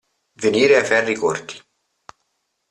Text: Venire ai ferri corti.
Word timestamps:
Venire 0.43 0.77
ai 0.77 0.83
ferri 0.83 1.13
corti. 1.13 1.61